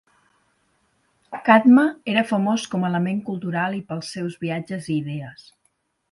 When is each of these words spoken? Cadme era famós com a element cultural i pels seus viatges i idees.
Cadme 1.49 1.83
era 2.13 2.23
famós 2.31 2.63
com 2.71 2.87
a 2.87 2.89
element 2.93 3.19
cultural 3.27 3.75
i 3.81 3.83
pels 3.91 4.09
seus 4.17 4.39
viatges 4.47 4.89
i 4.89 4.97
idees. 5.03 5.45